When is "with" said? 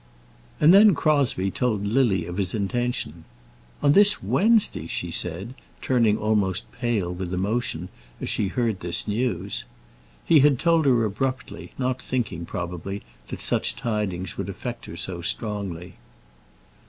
7.13-7.31